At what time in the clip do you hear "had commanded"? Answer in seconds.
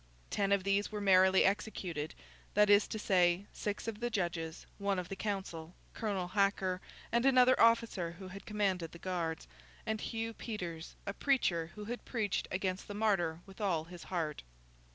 8.29-8.93